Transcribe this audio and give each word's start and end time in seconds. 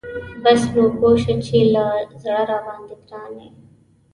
بس 0.43 0.61
نو 0.75 0.83
پوه 0.97 1.13
شه 1.23 1.33
چې 1.45 1.57
له 1.73 1.85
زړه 2.21 2.41
راباندی 2.49 2.95
ګران 3.07 3.31
یي. 3.39 3.49